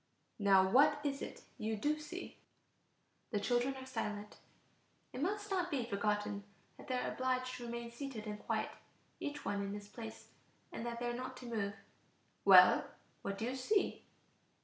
[0.39, 2.39] "Now what is it you do see?"
[3.29, 4.37] The children are silent.
[5.13, 6.43] It must not be forgotten
[6.75, 8.71] that they are obliged to remain seated and quiet,
[9.19, 10.29] each one in his place,
[10.71, 11.75] and that they are not to move.
[12.45, 12.85] "Well,
[13.21, 14.03] what do you see?"